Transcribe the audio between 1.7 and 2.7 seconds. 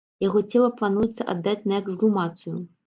на эксгумацыю.